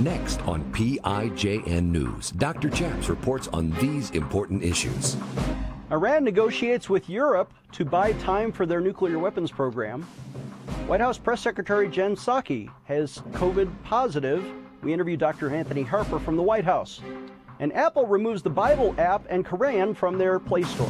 [0.00, 2.70] Next on PIJN News, Dr.
[2.70, 5.18] Chaps reports on these important issues.
[5.90, 10.04] Iran negotiates with Europe to buy time for their nuclear weapons program.
[10.86, 14.42] White House Press Secretary Jen Psaki has COVID positive.
[14.82, 15.54] We interview Dr.
[15.54, 17.02] Anthony Harper from the White House.
[17.58, 20.88] And Apple removes the Bible app and Koran from their Play Store.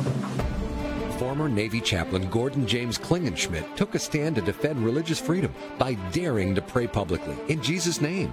[1.18, 6.54] Former Navy chaplain Gordon James Klingenschmitt took a stand to defend religious freedom by daring
[6.54, 8.32] to pray publicly in Jesus' name.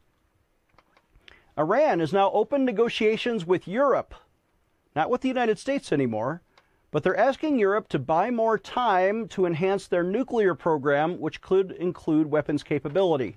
[1.57, 4.15] Iran has now opened negotiations with Europe,
[4.95, 6.41] not with the United States anymore,
[6.91, 11.71] but they're asking Europe to buy more time to enhance their nuclear program, which could
[11.71, 13.35] include weapons capability.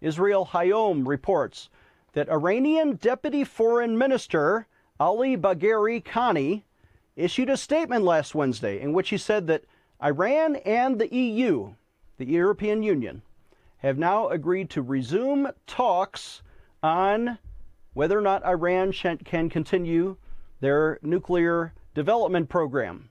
[0.00, 1.70] Israel Hayom reports
[2.12, 4.66] that Iranian Deputy Foreign Minister
[5.00, 6.62] Ali Bagheri Kani
[7.16, 9.64] issued a statement last Wednesday in which he said that
[10.02, 11.74] Iran and the EU,
[12.18, 13.22] the European Union,
[13.78, 16.42] have now agreed to resume talks
[16.84, 17.38] on
[17.94, 20.16] whether or not Iran can continue
[20.60, 23.08] their nuclear development program.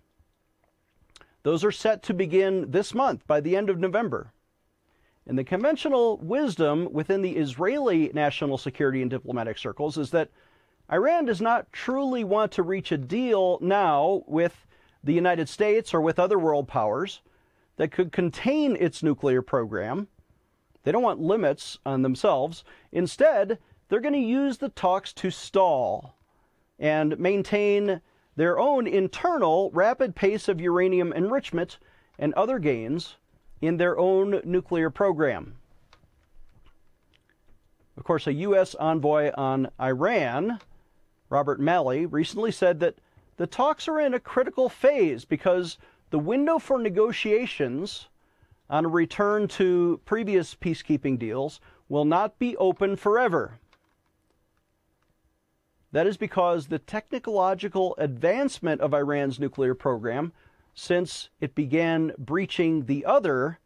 [1.42, 4.32] Those are set to begin this month by the end of November.
[5.26, 10.30] And the conventional wisdom within the Israeli national security and diplomatic circles is that
[10.92, 14.68] Iran does not truly want to reach a deal now with
[15.04, 17.22] the United States or with other world powers
[17.78, 20.08] that could contain its nuclear program.
[20.84, 22.64] They don't want limits on themselves.
[22.92, 26.16] Instead, they're going to use the talks to stall
[26.80, 28.02] and maintain
[28.36, 31.78] their own internal rapid pace of uranium enrichment
[32.18, 33.16] and other gains
[33.62, 35.56] in their own nuclear program.
[37.96, 38.76] Of course, a U.S.
[38.76, 40.60] envoy on Iran,
[41.30, 42.98] Robert Malley, recently said that
[43.38, 45.78] the talks are in a critical phase because
[46.10, 48.08] the window for negotiations
[48.74, 53.60] on a return to previous peacekeeping deals will not be open forever.
[55.92, 60.34] That is because the technological advancement of Iran's nuclear program
[60.74, 63.60] since it began breaching the other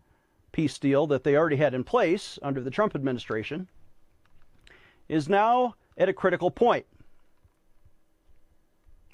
[0.52, 3.70] peace deal that they already had in place under the Trump administration
[5.08, 6.86] is now at a critical point.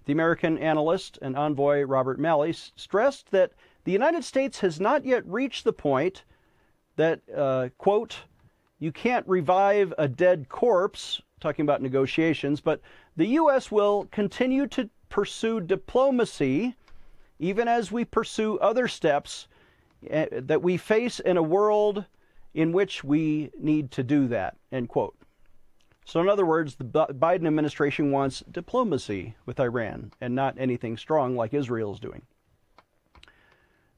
[0.06, 3.52] The American analyst and envoy Robert Malley stressed that
[3.84, 6.24] the United States has not yet reached the point
[6.96, 8.18] that, uh, quote,
[8.80, 12.82] you can't revive a dead corpse, talking about negotiations, but
[13.18, 13.72] the U.S.
[13.72, 16.76] will continue to pursue diplomacy
[17.40, 19.48] even as we pursue other steps
[20.10, 22.06] eh, that we face in a world
[22.54, 24.56] in which we need to do that.
[24.72, 25.16] End quote.
[26.06, 31.36] So, in other words, the Biden administration wants diplomacy with Iran and not anything strong
[31.36, 32.22] like Israel is doing.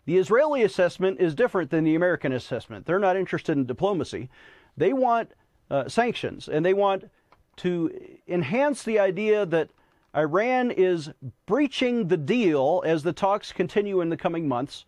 [0.05, 2.85] The Israeli assessment is different than the American assessment.
[2.85, 4.29] They're not interested in diplomacy.
[4.77, 5.31] They want
[5.69, 7.09] uh, sanctions and they want
[7.57, 7.91] to
[8.27, 9.69] enhance the idea that
[10.15, 11.09] Iran is
[11.45, 14.85] breaching the deal as the talks continue in the coming months.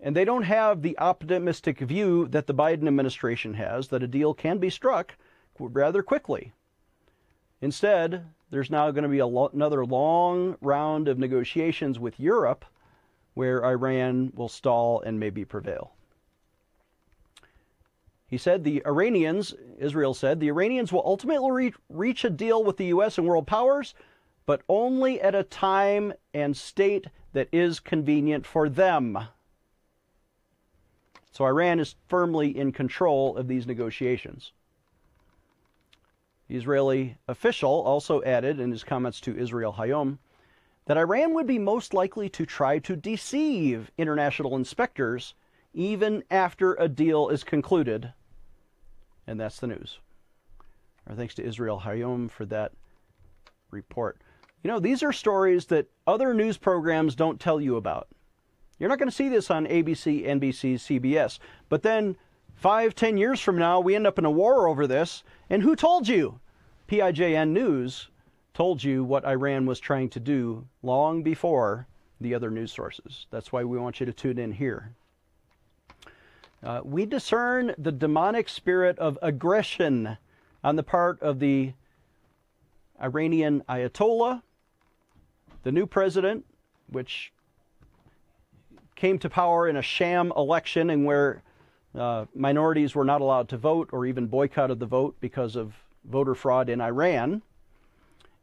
[0.00, 4.32] And they don't have the optimistic view that the Biden administration has that a deal
[4.32, 5.16] can be struck
[5.58, 6.52] rather quickly.
[7.60, 12.64] Instead, there's now going to be lo- another long round of negotiations with Europe
[13.38, 15.92] where Iran will stall and maybe prevail.
[18.26, 22.78] He said the Iranians, Israel said, the Iranians will ultimately re- reach a deal with
[22.78, 23.16] the U.S.
[23.16, 23.94] and world powers,
[24.44, 29.16] but only at a time and state that is convenient for them.
[31.30, 34.50] So Iran is firmly in control of these negotiations.
[36.48, 40.18] The Israeli official also added in his comments to Israel Hayom
[40.88, 45.34] that Iran would be most likely to try to deceive international inspectors
[45.72, 48.12] even after a deal is concluded
[49.28, 49.98] and that's the news.
[51.06, 52.72] Our thanks to Israel Hayom for that
[53.70, 54.22] report.
[54.62, 58.08] You know, these are stories that other news programs don't tell you about.
[58.78, 61.38] You're not going to see this on ABC, NBC, CBS.
[61.68, 62.16] But then
[62.54, 65.22] five, ten years from now, we end up in a war over this.
[65.50, 66.40] And who told you?
[66.88, 68.08] PIJN News
[68.58, 71.86] told you what Iran was trying to do long before
[72.20, 73.28] the other news sources.
[73.30, 74.96] That's why we want you to tune in here.
[76.60, 80.18] Uh, we discern the demonic spirit of aggression
[80.64, 81.72] on the part of the
[83.00, 84.42] Iranian Ayatollah,
[85.62, 86.44] the new president,
[86.88, 87.32] which
[88.96, 91.44] came to power in a sham election and where
[91.94, 95.74] uh, minorities were not allowed to vote or even boycotted the vote because of
[96.04, 97.40] voter fraud in Iran.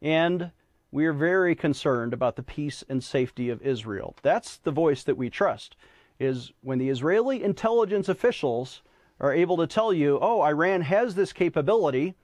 [0.02, 0.52] And
[0.92, 4.16] we are very concerned about the peace and safety of Israel.
[4.22, 5.76] That's the voice that we trust.
[6.20, 8.82] Is when the Israeli intelligence officials
[9.20, 12.16] are able to tell you, "Oh, Iran has this capability."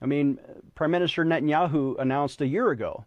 [0.00, 0.38] I mean,
[0.74, 3.04] Prime Minister Netanyahu announced a year ago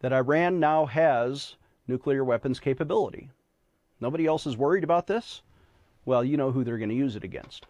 [0.00, 1.56] that Iran now has
[1.86, 3.30] nuclear weapons capability.
[4.00, 5.42] Nobody else is worried about this?
[6.04, 7.66] Well, you know who they're going to use it against.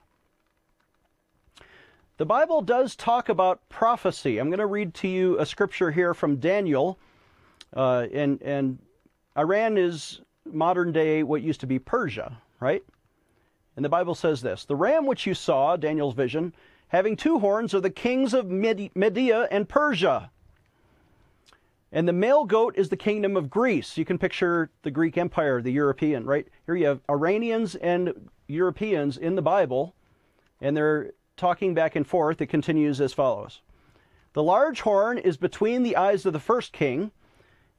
[2.21, 4.37] The Bible does talk about prophecy.
[4.37, 6.99] I'm going to read to you a scripture here from Daniel.
[7.75, 8.79] Uh, and, and
[9.39, 12.85] Iran is modern day what used to be Persia, right?
[13.75, 16.53] And the Bible says this The ram which you saw, Daniel's vision,
[16.89, 20.31] having two horns, are the kings of Media and Persia.
[21.91, 23.97] And the male goat is the kingdom of Greece.
[23.97, 26.47] You can picture the Greek Empire, the European, right?
[26.67, 29.95] Here you have Iranians and Europeans in the Bible,
[30.61, 32.41] and they're talking back and forth.
[32.41, 33.61] It continues as follows
[34.35, 37.11] The large horn is between the eyes of the first king,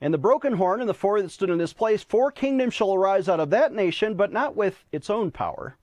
[0.02, 2.04] and the broken horn and the four that stood in this place.
[2.04, 5.78] Four kingdoms shall arise out of that nation, but not with its own power.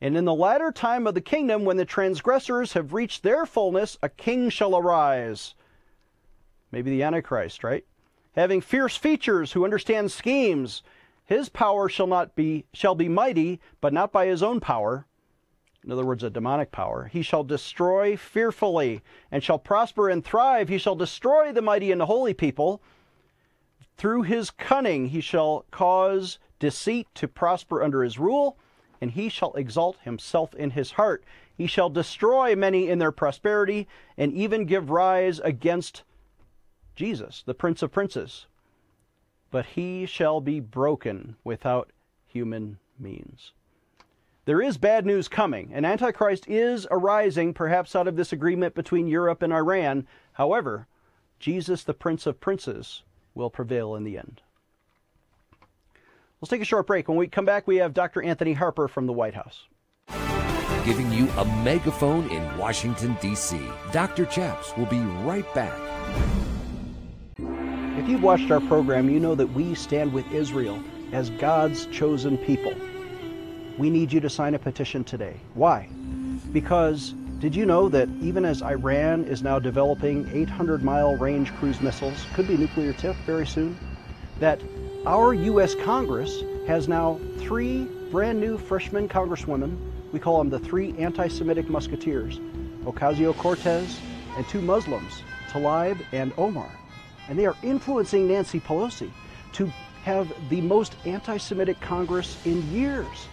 [0.00, 3.96] And in the latter time of the kingdom, when the transgressors have reached their fullness,
[4.02, 5.54] a king shall arise
[6.72, 7.84] maybe the Antichrist, right?
[8.32, 10.82] Having fierce features, who understands schemes.
[11.24, 15.06] His power shall not be shall be mighty, but not by his own power.
[15.84, 17.08] In other words, a demonic power.
[17.10, 19.00] He shall destroy fearfully,
[19.30, 20.68] and shall prosper and thrive.
[20.68, 22.82] He shall destroy the mighty and the holy people.
[23.96, 28.58] Through his cunning he shall cause deceit to prosper under his rule,
[29.00, 31.24] and he shall exalt himself in his heart.
[31.56, 36.02] He shall destroy many in their prosperity, and even give rise against
[36.94, 38.46] Jesus, the Prince of Princes.
[39.50, 41.90] But he shall be broken without
[42.26, 43.52] human means.
[44.50, 45.70] There is bad news coming.
[45.72, 50.08] An Antichrist is arising, perhaps out of this agreement between Europe and Iran.
[50.32, 50.88] However,
[51.38, 54.42] Jesus, the Prince of Princes, will prevail in the end.
[56.40, 57.06] Let's take a short break.
[57.06, 58.24] When we come back, we have Dr.
[58.24, 59.68] Anthony Harper from the White House.
[60.84, 63.56] Giving you a megaphone in Washington, D.C.
[63.92, 64.26] Dr.
[64.26, 65.80] Chaps will be right back.
[67.38, 70.82] If you've watched our program, you know that we stand with Israel
[71.12, 72.74] as God's chosen people.
[73.80, 75.40] We need you to sign a petition today.
[75.54, 75.88] Why?
[76.52, 81.80] Because did you know that even as Iran is now developing 800 mile range cruise
[81.80, 83.78] missiles, could be nuclear tip very soon,
[84.38, 84.60] that
[85.06, 85.74] our U.S.
[85.74, 89.78] Congress has now three brand new freshman congresswomen.
[90.12, 92.38] We call them the three anti Semitic musketeers
[92.84, 93.98] Ocasio Cortez
[94.36, 96.70] and two Muslims, Talib and Omar
[97.30, 99.10] and they are influencing Nancy Pelosi
[99.52, 99.72] to
[100.02, 103.28] have the most anti Semitic Congress in years.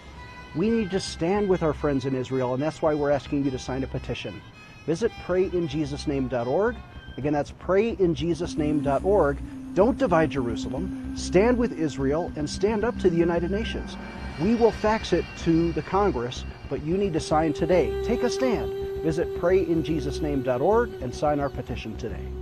[0.54, 3.50] We need to stand with our friends in Israel, and that's why we're asking you
[3.50, 4.40] to sign a petition.
[4.86, 6.76] Visit prayinjesusname.org.
[7.16, 9.74] Again, that's prayinjesusname.org.
[9.74, 11.16] Don't divide Jerusalem.
[11.16, 13.96] Stand with Israel and stand up to the United Nations.
[14.40, 18.02] We will fax it to the Congress, but you need to sign today.
[18.04, 18.72] Take a stand.
[19.02, 22.37] Visit prayinjesusname.org and sign our petition today.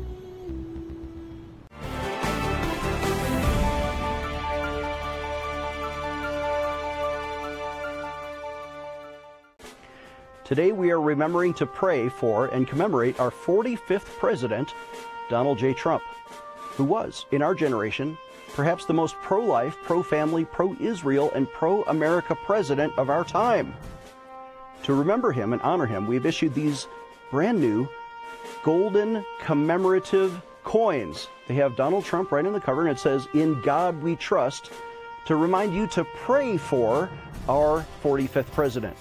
[10.47, 14.75] Today we are remembering to pray for and commemorate our 45th president,
[15.29, 15.75] Donald J.
[15.75, 16.05] Trump,
[16.76, 18.17] who was, in our generation,
[18.55, 23.25] perhaps the most pro life, pro family, pro Israel, and pro America president of our
[23.25, 23.75] time.
[24.85, 26.87] To remember him and honor him, we've issued these
[27.33, 27.88] brand new
[28.62, 31.26] golden commemorative coins.
[31.49, 34.71] They have Donald Trump right on the cover, and it says, In God We Trust,
[35.25, 37.11] to remind you to pray for
[37.49, 38.97] our 45th president.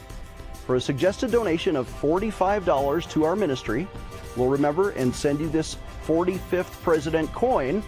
[0.65, 3.87] For a suggested donation of $45 to our ministry,
[4.35, 7.83] we'll remember and send you this 45th President coin.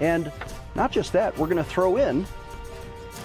[0.00, 0.30] And
[0.74, 2.26] not just that, we're going to throw in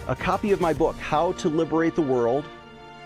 [0.08, 2.46] a copy of my book, How to Liberate the World,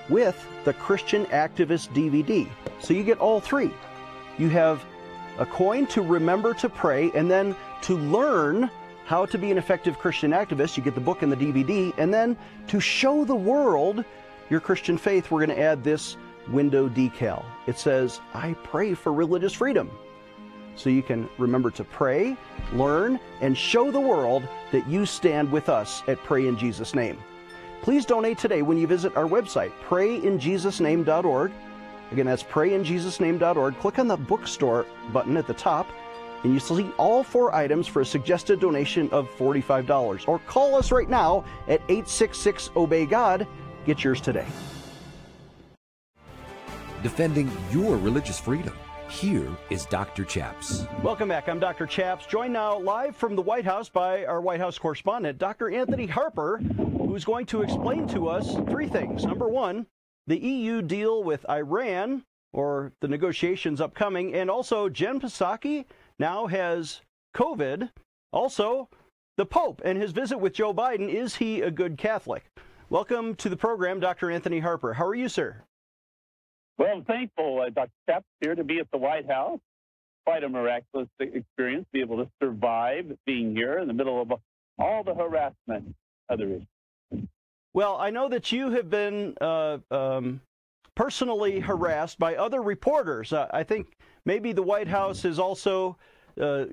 [0.07, 2.47] with the Christian Activist DVD.
[2.79, 3.71] So you get all three.
[4.37, 4.83] You have
[5.39, 8.69] a coin to remember to pray, and then to learn
[9.05, 12.13] how to be an effective Christian activist, you get the book and the DVD, and
[12.13, 14.05] then to show the world
[14.51, 16.17] your Christian faith, we're going to add this
[16.49, 17.43] window decal.
[17.67, 19.89] It says, I pray for religious freedom.
[20.75, 22.35] So you can remember to pray,
[22.73, 27.17] learn, and show the world that you stand with us at Pray in Jesus' Name.
[27.81, 31.51] Please donate today when you visit our website, prayinjesusname.org.
[32.11, 33.79] Again, that's prayinjesusname.org.
[33.79, 35.87] Click on the bookstore button at the top,
[36.43, 40.27] and you see all four items for a suggested donation of $45.
[40.27, 43.47] Or call us right now at 866 Obey God.
[43.85, 44.45] Get yours today.
[47.03, 48.73] Defending your religious freedom.
[49.09, 50.23] Here is Dr.
[50.23, 50.85] Chaps.
[51.03, 51.49] Welcome back.
[51.49, 51.85] I'm Dr.
[51.85, 55.69] Chaps, joined now live from the White House by our White House correspondent, Dr.
[55.69, 59.25] Anthony Harper, who's going to explain to us three things.
[59.25, 59.87] Number one,
[60.27, 62.23] the EU deal with Iran,
[62.53, 65.85] or the negotiations upcoming, and also Jen Psaki
[66.19, 67.01] now has
[67.35, 67.89] COVID.
[68.31, 68.87] Also,
[69.35, 71.09] the Pope and his visit with Joe Biden.
[71.09, 72.45] Is he a good Catholic?
[72.91, 74.29] Welcome to the program, Dr.
[74.29, 74.91] Anthony Harper.
[74.91, 75.63] How are you, sir?
[76.77, 77.89] Well, I'm thankful, uh, Dr.
[78.05, 79.61] Chaps, here to be at the White House.
[80.25, 84.33] Quite a miraculous experience, to be able to survive being here in the middle of
[84.77, 85.95] all the harassment
[86.27, 86.63] others.
[87.73, 90.41] Well, I know that you have been uh, um,
[90.93, 93.31] personally harassed by other reporters.
[93.31, 93.87] Uh, I think
[94.25, 95.95] maybe the White House is also
[96.41, 96.65] uh,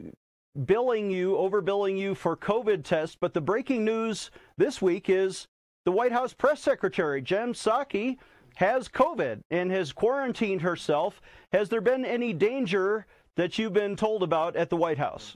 [0.65, 3.17] billing you, overbilling you for COVID tests.
[3.21, 5.47] But the breaking news this week is
[5.89, 8.19] the White House press secretary, Jen Psaki,
[8.57, 11.23] has COVID and has quarantined herself.
[11.51, 15.35] Has there been any danger that you've been told about at the White House?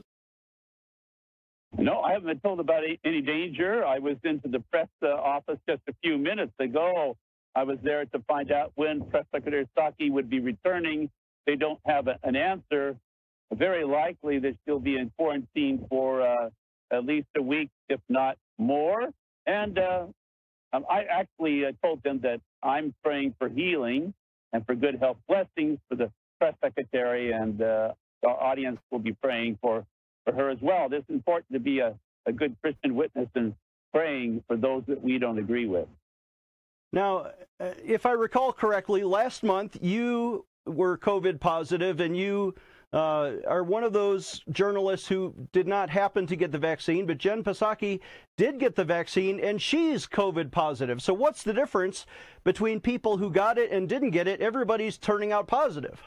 [1.75, 3.83] No, I haven't been told about any danger.
[3.83, 7.17] I was into the press uh, office just a few minutes ago.
[7.55, 11.09] I was there to find out when Press Secretary Psaki would be returning.
[11.47, 12.95] They don't have an answer.
[13.51, 16.49] Very likely that she'll be in quarantine for uh,
[16.91, 19.09] at least a week, if not more.
[19.47, 20.05] And uh,
[20.73, 24.13] um, I actually uh, told them that I'm praying for healing
[24.51, 27.93] and for good health blessings for the press secretary, and uh,
[28.25, 29.85] our audience will be praying for
[30.25, 30.87] for her as well.
[30.91, 33.53] It's important to be a, a good Christian witness and
[33.93, 35.87] praying for those that we don't agree with.
[36.91, 42.55] Now, uh, if I recall correctly, last month you were COVID positive and you
[42.93, 47.17] uh, are one of those journalists who did not happen to get the vaccine, but
[47.17, 47.99] Jen Psaki
[48.37, 51.01] did get the vaccine and she's COVID positive.
[51.01, 52.05] So, what's the difference
[52.43, 54.41] between people who got it and didn't get it?
[54.41, 56.03] Everybody's turning out positive.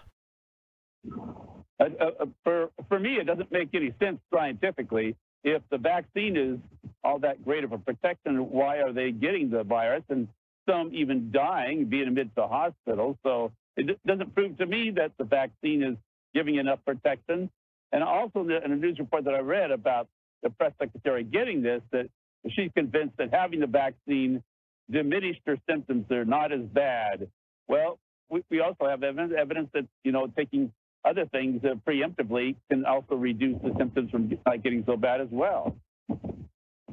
[1.78, 5.16] Uh, uh, uh, for, for me, it doesn't make any sense scientifically.
[5.42, 6.58] If the vaccine is
[7.02, 10.28] all that great of a protection, why are they getting the virus and
[10.68, 13.18] some even dying, being admitted to hospital?
[13.24, 15.96] So it doesn't prove to me that the vaccine is
[16.36, 17.38] giving enough protection.
[17.92, 20.06] And also in a news report that I read about
[20.42, 22.06] the press secretary getting this, that
[22.54, 24.42] she's convinced that having the vaccine
[24.98, 26.04] diminished her symptoms.
[26.08, 27.28] They're not as bad.
[27.68, 30.72] Well, we, we also have evidence, evidence that, you know, taking
[31.04, 35.28] other things uh, preemptively can also reduce the symptoms from not getting so bad as
[35.30, 35.76] well.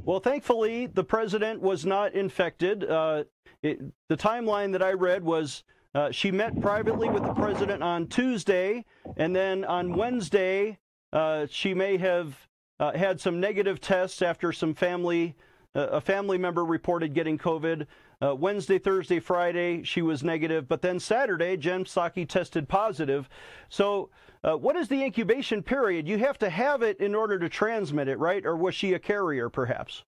[0.05, 2.83] Well, thankfully, the president was not infected.
[2.83, 3.23] Uh,
[3.61, 5.63] it, the timeline that I read was
[5.95, 8.85] uh, she met privately with the president on Tuesday,
[9.17, 10.77] and then on Wednesday,
[11.11, 12.35] uh, she may have
[12.79, 15.35] uh, had some negative tests after some family,
[15.75, 17.85] uh, a family member reported getting COVID.
[18.21, 23.29] Uh, Wednesday, Thursday, Friday, she was negative, but then Saturday, Jen Psaki tested positive.
[23.69, 24.09] So,
[24.43, 26.07] uh, what is the incubation period?
[26.07, 28.45] You have to have it in order to transmit it, right?
[28.45, 30.03] Or was she a carrier, perhaps?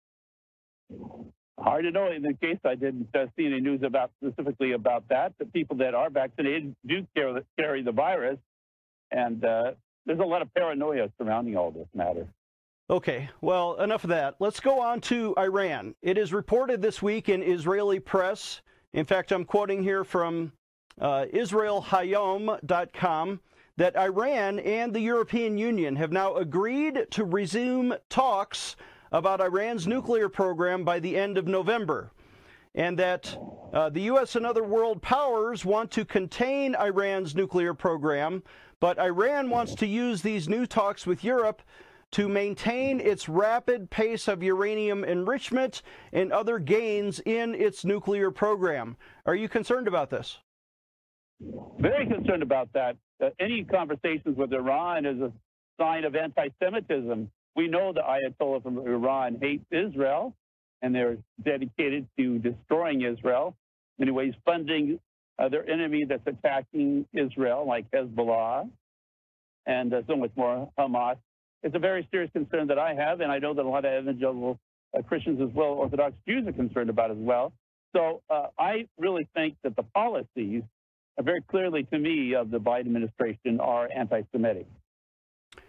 [1.58, 2.10] Hard to know.
[2.10, 5.34] In the case, I didn't uh, see any news about specifically about that.
[5.38, 8.38] The people that are vaccinated do carry, carry the virus,
[9.12, 9.72] and uh,
[10.04, 12.26] there's a lot of paranoia surrounding all this matter.
[12.90, 14.34] Okay, well, enough of that.
[14.40, 15.94] Let's go on to Iran.
[16.02, 18.60] It is reported this week in Israeli press.
[18.92, 20.52] In fact, I'm quoting here from
[21.00, 23.40] uh, IsraelHayom.com
[23.76, 28.76] that Iran and the European Union have now agreed to resume talks
[29.12, 32.10] about Iran's nuclear program by the end of November.
[32.74, 33.36] And that
[33.72, 34.34] uh, the U.S.
[34.34, 38.42] and other world powers want to contain Iran's nuclear program,
[38.80, 41.62] but Iran wants to use these new talks with Europe
[42.14, 45.82] to maintain its rapid pace of uranium enrichment
[46.12, 48.96] and other gains in its nuclear program.
[49.26, 50.38] Are you concerned about this?
[51.80, 52.96] Very concerned about that.
[53.20, 55.32] Uh, any conversations with Iran is a
[55.80, 57.30] sign of anti Semitism.
[57.56, 60.34] We know the Ayatollah from Iran hates Israel,
[60.82, 63.56] and they're dedicated to destroying Israel.
[63.98, 64.98] In funding
[65.38, 68.68] uh, their enemy that's attacking Israel, like Hezbollah,
[69.66, 71.16] and uh, so much more, Hamas
[71.64, 74.02] it's a very serious concern that I have, and I know that a lot of
[74.02, 74.58] evangelical
[74.96, 77.52] uh, Christians as well, Orthodox Jews are concerned about as well.
[77.96, 80.62] So uh, I really think that the policies,
[81.16, 84.66] are very clearly to me, of the Biden administration are anti-Semitic.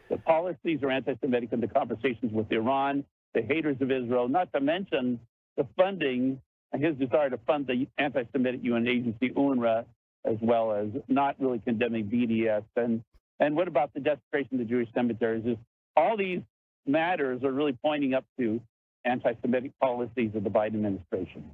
[0.10, 4.62] The policies are anti-Semitic in the conversations with Iran, the haters of Israel, not to
[4.62, 5.20] mention
[5.58, 9.86] the funding and his desire to fund the anti-Semitic UN agency UNRWA
[10.26, 12.64] as well as not really condemning BDS.
[12.76, 13.04] And,
[13.40, 15.46] and what about the desecration of the Jewish cemeteries?
[15.46, 15.58] Is
[15.96, 16.42] all these
[16.86, 18.60] matters are really pointing up to
[19.06, 21.52] anti Semitic policies of the Biden administration.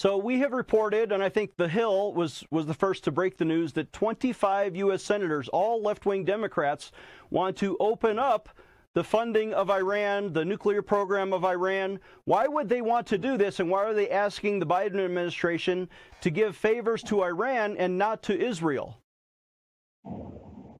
[0.00, 3.36] So we have reported, and I think The Hill was, was the first to break
[3.36, 5.02] the news, that 25 U.S.
[5.02, 6.90] senators, all left wing Democrats,
[7.28, 8.48] want to open up
[8.94, 12.00] the funding of Iran, the nuclear program of Iran.
[12.24, 15.86] Why would they want to do this, and why are they asking the Biden administration
[16.22, 18.96] to give favors to Iran and not to Israel?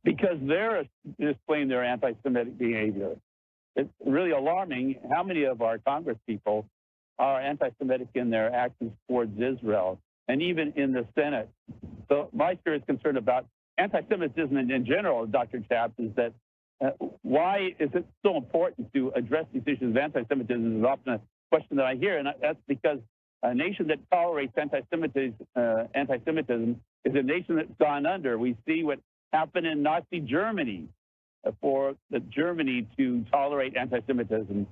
[0.03, 0.85] Because they're
[1.21, 3.17] displaying their anti Semitic behavior.
[3.77, 6.65] It's really alarming how many of our Congress people
[7.21, 11.50] are anti-Semitic in their actions towards Israel, and even in the Senate.
[12.09, 13.47] So my serious concern about
[13.79, 15.62] anti-Semitism in general, Dr.
[15.69, 16.33] Chaps, is that
[16.83, 16.91] uh,
[17.23, 21.77] why is it so important to address these issues of anti-Semitism is often a question
[21.77, 22.99] that I hear, and that's because
[23.43, 28.39] a nation that tolerates anti-Semitism, uh, anti-Semitism is a nation that's gone under.
[28.39, 28.99] We see what
[29.33, 30.89] happened in Nazi Germany
[31.47, 34.67] uh, for the Germany to tolerate anti-Semitism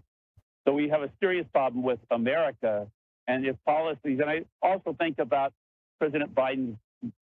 [0.69, 2.87] so we have a serious problem with America
[3.27, 4.21] and its policies.
[4.21, 5.55] And I also think about
[5.99, 6.77] President Biden's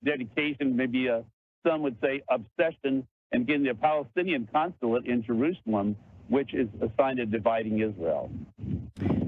[0.05, 1.23] dedication, maybe a,
[1.65, 5.95] some would say obsession, in getting the Palestinian consulate in Jerusalem,
[6.29, 8.31] which is a sign of dividing Israel.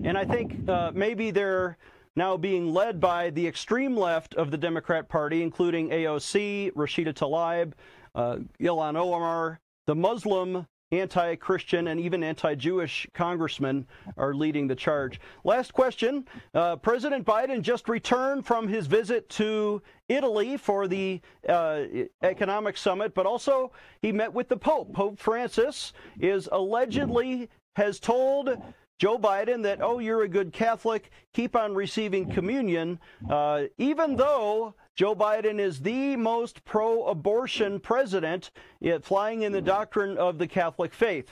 [0.03, 1.77] And I think uh, maybe they're
[2.17, 7.73] now being led by the extreme left of the Democrat Party, including AOC, Rashida Tlaib,
[8.17, 14.75] uh, Ilhan Omar, the Muslim anti Christian and even anti Jewish congressmen are leading the
[14.75, 15.21] charge.
[15.45, 21.83] Last question uh, President Biden just returned from his visit to Italy for the uh,
[22.23, 24.95] economic summit, but also he met with the Pope.
[24.95, 28.57] Pope Francis is allegedly has told
[28.99, 32.99] Joe Biden that, oh, you're a good Catholic, keep on receiving communion,
[33.31, 38.51] uh, even though Joe Biden is the most pro abortion president,
[38.81, 41.31] yet flying in the doctrine of the Catholic faith.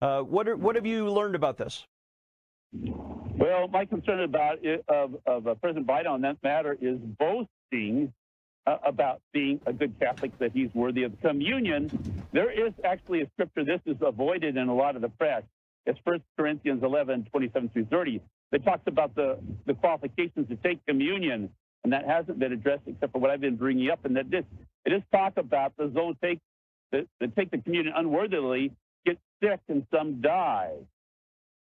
[0.00, 1.84] Uh, what, are, what have you learned about this?
[2.72, 8.12] Well, my concern about it, of, of uh, President Biden on that matter is boasting
[8.68, 11.90] uh, about being a good Catholic, that he's worthy of communion.
[12.30, 15.42] There is actually a scripture, this is avoided in a lot of the press.
[15.86, 18.20] It's 1 Corinthians 11, 27 through 30,
[18.52, 21.50] that talks about the, the qualifications to take communion
[21.84, 24.04] and that hasn't been addressed except for what I've been bringing up.
[24.04, 24.44] And that this
[24.84, 26.40] it is talk about the those take
[26.92, 28.72] that, that take the communion unworthily
[29.04, 30.74] get sick and some die.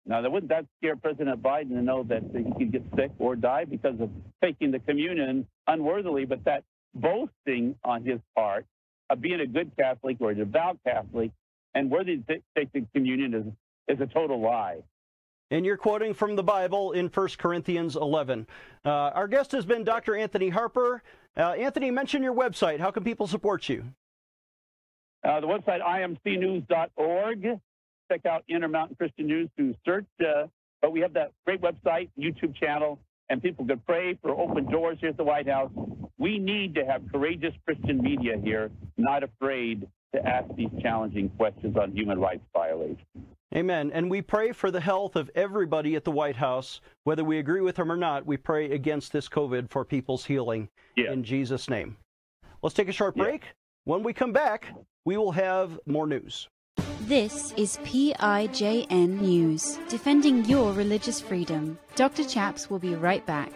[0.07, 3.37] Now, that wouldn't that scare President Biden to know that he could get sick or
[3.37, 4.11] die because of
[4.43, 6.27] taking the communion unworthily?
[6.27, 6.63] But that
[6.95, 8.67] boasting on his part
[9.09, 11.31] of being a good Catholic or a devout Catholic
[11.75, 14.81] and worthy to take the communion is, is a total lie.
[15.51, 18.47] And you're quoting from the Bible in 1 Corinthians 11.
[18.85, 20.17] Uh, our guest has been Dr.
[20.17, 21.03] Anthony Harper.
[21.37, 22.81] Uh, Anthony, mention your website.
[22.81, 23.85] How can people support you?
[25.23, 27.61] Uh, the website, imcnews.org.
[28.11, 30.07] Check out Intermountain Christian News through search.
[30.21, 30.47] Uh,
[30.83, 32.99] but we have that great website, YouTube channel,
[33.31, 35.71] and people can pray for open doors here at the White House.
[36.19, 41.77] We need to have courageous Christian media here, not afraid to ask these challenging questions
[41.77, 42.99] on human rights violations.
[43.55, 43.91] Amen.
[43.93, 47.61] And we pray for the health of everybody at the White House, whether we agree
[47.61, 48.27] with them or not.
[48.27, 51.13] We pray against this COVID for people's healing yeah.
[51.13, 51.97] in Jesus' name.
[52.63, 53.43] Let's take a short break.
[53.43, 53.51] Yeah.
[53.85, 54.69] When we come back,
[55.05, 56.49] we will have more news.
[57.03, 61.79] This is PIJN News, defending your religious freedom.
[61.97, 62.25] Dr.
[62.25, 63.53] Chaps will be right back.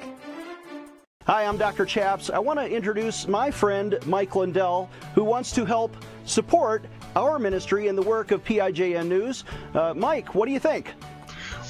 [1.28, 1.84] Hi, I'm Dr.
[1.84, 2.30] Chaps.
[2.30, 7.88] I want to introduce my friend Mike Lindell, who wants to help support our ministry
[7.88, 9.44] and the work of PIJN News.
[9.74, 10.94] Uh, Mike, what do you think?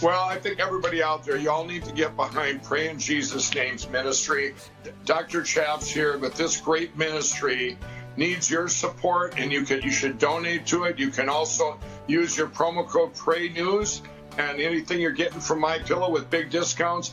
[0.01, 3.89] Well, I think everybody out there, y'all need to get behind Pray in Jesus' Name's
[3.91, 4.55] ministry.
[5.05, 5.43] Dr.
[5.43, 7.77] Chaps here, but this great ministry
[8.17, 11.01] needs your support, and you can you should donate to it.
[11.01, 14.03] You can also use your promo code Pray News,
[14.39, 17.13] and anything you're getting from My Pillow with big discounts,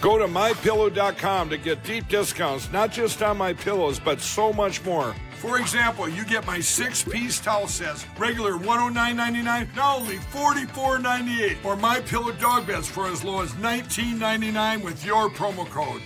[0.00, 4.84] Go to mypillow.com to get deep discounts, not just on my pillows, but so much
[4.84, 5.14] more.
[5.38, 11.64] For example, you get my six piece towel sets, regular $109.99, now only $44.98.
[11.64, 16.02] Or my pillow dog beds for as low as $19.99 with your promo code.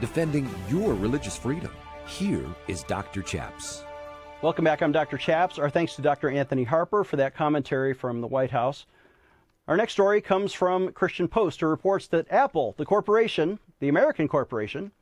[0.00, 1.72] Defending your religious freedom.
[2.06, 3.22] Here is Dr.
[3.22, 3.82] Chaps.
[4.42, 4.80] Welcome back.
[4.82, 5.16] I'm Dr.
[5.16, 5.58] Chaps.
[5.58, 6.30] Our thanks to Dr.
[6.30, 8.86] Anthony Harper for that commentary from the White House.
[9.68, 14.28] Our next story comes from Christian Post, who reports that Apple, the corporation, the American
[14.28, 14.92] corporation,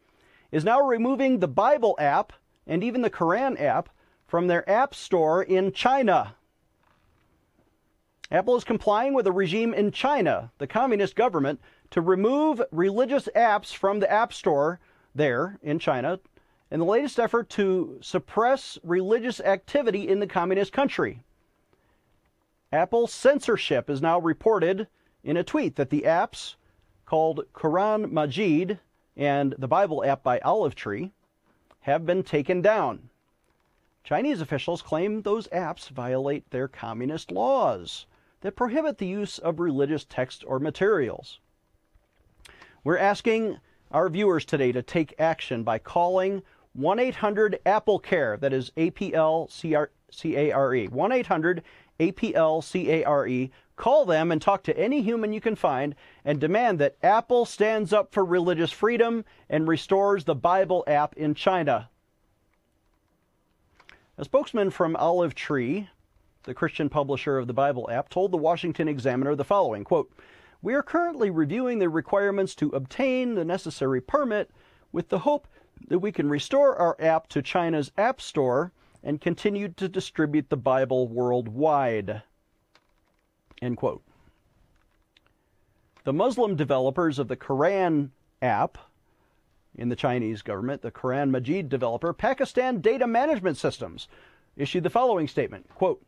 [0.50, 2.32] is now removing the Bible app
[2.66, 3.90] and even the Quran app
[4.26, 6.36] from their app store in China.
[8.30, 13.74] Apple is complying with a regime in China, the communist government, to remove religious apps
[13.74, 14.80] from the App Store
[15.14, 16.18] there in China
[16.70, 21.22] in the latest effort to suppress religious activity in the communist country.
[22.74, 24.88] Apple censorship is now reported
[25.22, 26.56] in a tweet that the apps
[27.06, 28.80] called Quran Majid
[29.16, 31.12] and the Bible app by Olive Tree
[31.82, 33.10] have been taken down.
[34.02, 38.06] Chinese officials claim those apps violate their communist laws
[38.40, 41.38] that prohibit the use of religious texts or materials.
[42.82, 43.60] We're asking
[43.92, 48.90] our viewers today to take action by calling 1 800 Apple Care, that is A
[48.90, 50.88] P L C A R E.
[50.88, 51.62] 1 800
[52.00, 53.50] A P L C A R E.
[53.76, 57.92] Call them and talk to any human you can find and demand that Apple stands
[57.92, 61.88] up for religious freedom and restores the Bible app in China.
[64.16, 65.88] A spokesman from Olive Tree,
[66.44, 70.12] the Christian publisher of the Bible app, told the Washington Examiner the following quote,
[70.62, 74.52] We are currently reviewing the requirements to obtain the necessary permit
[74.92, 75.48] with the hope
[75.88, 78.72] that we can restore our app to China's App Store
[79.04, 82.22] and continued to distribute the Bible worldwide.
[83.62, 84.02] End quote.
[86.04, 88.10] The Muslim developers of the Quran
[88.42, 88.78] app
[89.76, 94.08] in the Chinese government, the Quran Majid developer, Pakistan Data Management Systems,
[94.56, 96.02] issued the following statement quote,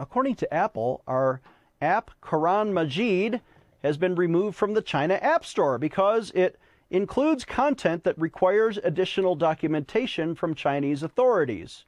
[0.00, 1.40] According to Apple, our
[1.80, 3.40] app Quran Majid
[3.82, 6.58] has been removed from the China App Store because it
[6.92, 11.84] includes content that requires additional documentation from Chinese authorities.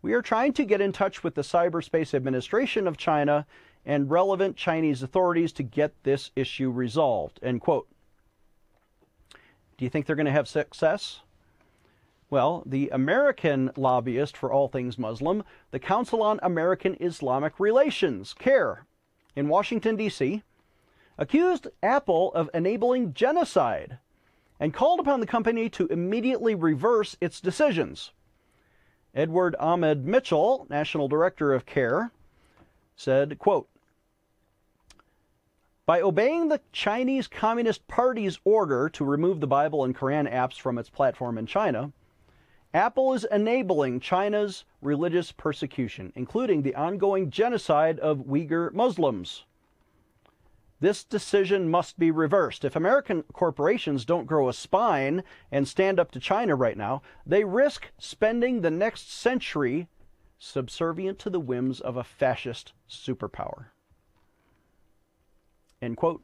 [0.00, 3.46] We are trying to get in touch with the Cyberspace Administration of China
[3.84, 7.40] and relevant Chinese authorities to get this issue resolved.
[7.42, 7.88] End quote.
[9.76, 11.22] Do you think they're going to have success?
[12.30, 18.86] Well, the American lobbyist for all things Muslim, the Council on American Islamic Relations, CAIR,
[19.34, 20.44] in Washington, D.C.,
[21.18, 23.98] accused Apple of enabling genocide
[24.60, 28.12] and called upon the company to immediately reverse its decisions.
[29.14, 32.12] Edward Ahmed Mitchell, national director of CAIR,
[32.96, 33.68] said, quote,
[35.84, 40.78] by obeying the Chinese Communist Party's order to remove the Bible and Quran apps from
[40.78, 41.92] its platform in China,
[42.72, 49.44] Apple is enabling China's religious persecution, including the ongoing genocide of Uyghur Muslims.
[50.82, 52.64] This decision must be reversed.
[52.64, 57.44] If American corporations don't grow a spine and stand up to China right now, they
[57.44, 59.86] risk spending the next century
[60.40, 63.66] subservient to the whims of a fascist superpower.
[65.80, 66.20] End quote.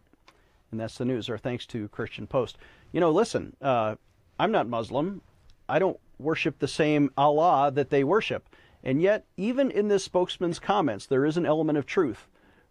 [0.73, 2.59] And that's the news, or thanks to Christian Post.
[2.91, 3.95] You know, listen, uh,
[4.41, 5.23] I'm not Muslim.
[5.69, 8.49] I don't worship the same Allah that they worship.
[8.83, 12.27] And yet, even in this spokesman's comments, there is an element of truth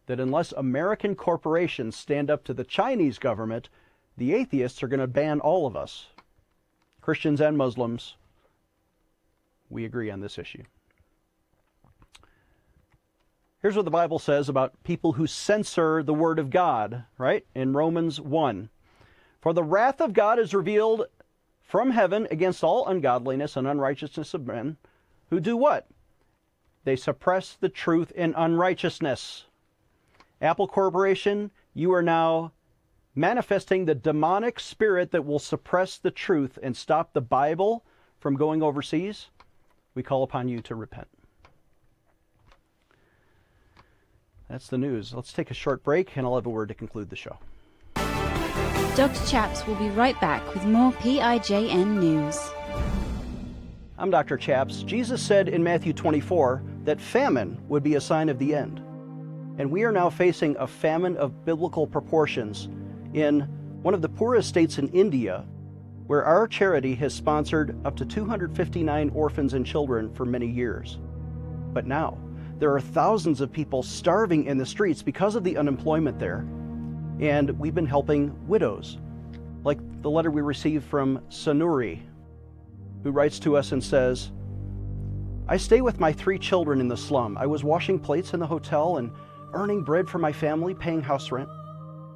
[0.07, 3.69] that unless American corporations stand up to the Chinese government,
[4.17, 6.07] the atheists are going to ban all of us,
[7.01, 8.15] Christians and Muslims.
[9.69, 10.63] We agree on this issue.
[13.61, 17.45] Here's what the Bible says about people who censor the Word of God, right?
[17.53, 18.69] In Romans 1.
[19.41, 21.05] For the wrath of God is revealed
[21.61, 24.77] from heaven against all ungodliness and unrighteousness of men
[25.29, 25.87] who do what?
[26.85, 29.45] They suppress the truth in unrighteousness.
[30.41, 32.51] Apple Corporation, you are now
[33.15, 37.83] manifesting the demonic spirit that will suppress the truth and stop the Bible
[38.19, 39.27] from going overseas.
[39.95, 41.07] We call upon you to repent.
[44.47, 45.13] That's the news.
[45.13, 47.37] Let's take a short break and I'll have a word to conclude the show.
[48.95, 49.25] Dr.
[49.27, 52.39] Chaps will be right back with more PIJN news.
[53.97, 54.37] I'm Dr.
[54.37, 54.83] Chaps.
[54.83, 58.81] Jesus said in Matthew 24 that famine would be a sign of the end.
[59.57, 62.69] And we are now facing a famine of biblical proportions
[63.13, 63.41] in
[63.81, 65.45] one of the poorest states in India,
[66.05, 70.99] where our charity has sponsored up to 259 orphans and children for many years.
[71.73, 72.17] But now,
[72.59, 76.47] there are thousands of people starving in the streets because of the unemployment there.
[77.19, 78.97] And we've been helping widows,
[79.63, 82.01] like the letter we received from Sanuri,
[83.03, 84.31] who writes to us and says,
[85.47, 87.37] I stay with my three children in the slum.
[87.37, 89.11] I was washing plates in the hotel and
[89.57, 91.49] earning bread for my family, paying house rent.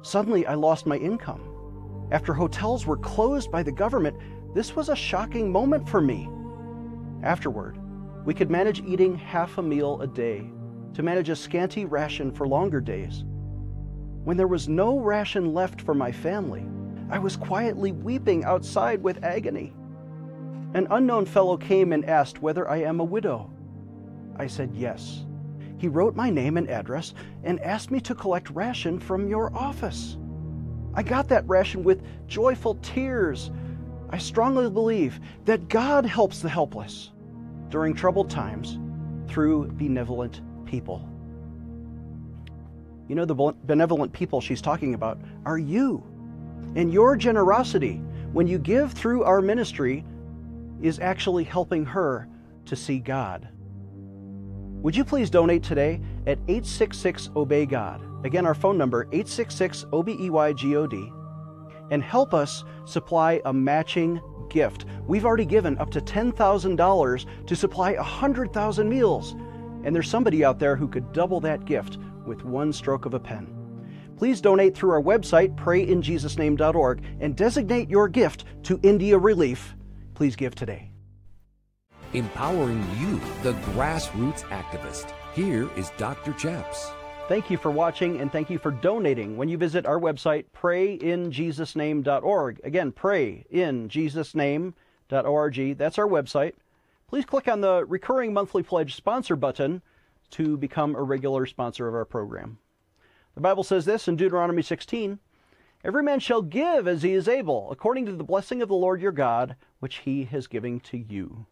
[0.02, 1.42] Suddenly, I lost my income.
[2.12, 4.16] After hotels were closed by the government,
[4.54, 6.28] this was a shocking moment for me.
[7.22, 7.78] Afterward,
[8.24, 10.50] we could manage eating half a meal a day
[10.94, 13.24] to manage a scanty ration for longer days.
[14.24, 16.64] When there was no ration left for my family,
[17.10, 19.74] I was quietly weeping outside with agony.
[20.74, 23.50] An unknown fellow came and asked whether I am a widow.
[24.36, 25.24] I said yes.
[25.82, 30.16] He wrote my name and address and asked me to collect ration from your office.
[30.94, 33.50] I got that ration with joyful tears.
[34.08, 37.10] I strongly believe that God helps the helpless
[37.68, 38.78] during troubled times
[39.26, 41.04] through benevolent people.
[43.08, 46.00] You know, the benevolent people she's talking about are you.
[46.76, 47.96] And your generosity,
[48.32, 50.04] when you give through our ministry,
[50.80, 52.28] is actually helping her
[52.66, 53.48] to see God.
[54.82, 58.02] Would you please donate today at 866 Obey God?
[58.26, 61.12] Again, our phone number 866 OBEYGOD
[61.92, 64.86] and help us supply a matching gift.
[65.06, 69.36] We've already given up to $10,000 to supply 100,000 meals,
[69.84, 73.20] and there's somebody out there who could double that gift with one stroke of a
[73.20, 73.54] pen.
[74.16, 79.76] Please donate through our website, prayinjesusname.org, and designate your gift to India Relief.
[80.14, 80.91] Please give today.
[82.14, 85.12] Empowering you, the grassroots activist.
[85.34, 86.32] Here is Dr.
[86.34, 86.90] Chaps.
[87.26, 92.60] Thank you for watching and thank you for donating when you visit our website, prayinjesusname.org.
[92.64, 95.78] Again, prayinjesusname.org.
[95.78, 96.52] That's our website.
[97.08, 99.80] Please click on the recurring monthly pledge sponsor button
[100.32, 102.58] to become a regular sponsor of our program.
[103.34, 105.18] The Bible says this in Deuteronomy 16
[105.84, 109.00] Every man shall give as he is able, according to the blessing of the Lord
[109.00, 111.46] your God, which he has given to you.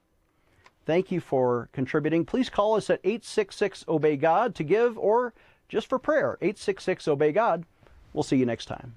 [0.90, 2.24] Thank you for contributing.
[2.24, 5.32] Please call us at 866 Obey God to give or
[5.68, 6.36] just for prayer.
[6.40, 7.62] 866 Obey God.
[8.12, 8.96] We'll see you next time.